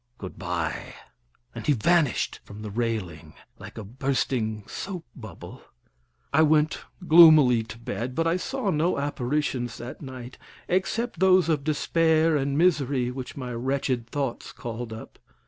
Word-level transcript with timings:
Good 0.17 0.39
by." 0.39 0.95
And 1.53 1.67
he 1.67 1.73
vanished 1.73 2.39
from 2.43 2.63
the 2.63 2.71
railing 2.71 3.35
like 3.59 3.77
a 3.77 3.83
bursting 3.83 4.65
soap 4.65 5.05
bubble. 5.15 5.61
I 6.33 6.41
went 6.41 6.79
gloomily 7.07 7.61
to 7.65 7.77
bed, 7.77 8.15
but 8.15 8.25
I 8.25 8.35
saw 8.37 8.71
no 8.71 8.97
apparitions 8.97 9.77
that 9.77 10.01
night 10.01 10.39
except 10.67 11.19
those 11.19 11.49
of 11.49 11.63
despair 11.63 12.35
and 12.35 12.57
misery 12.57 13.11
which 13.11 13.37
my 13.37 13.53
wretched 13.53 14.07
thoughts 14.09 14.51
called 14.51 14.91
up. 14.91 15.19